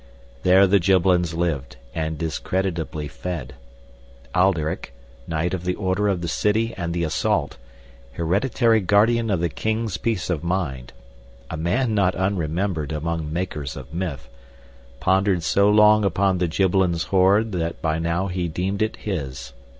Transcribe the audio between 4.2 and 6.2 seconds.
Alderic, Knight of the Order